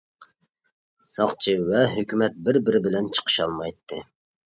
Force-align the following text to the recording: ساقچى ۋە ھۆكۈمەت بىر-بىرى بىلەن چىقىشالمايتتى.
ساقچى 1.17 1.55
ۋە 1.69 1.83
ھۆكۈمەت 1.93 2.43
بىر-بىرى 2.49 2.85
بىلەن 2.89 3.15
چىقىشالمايتتى. 3.19 4.05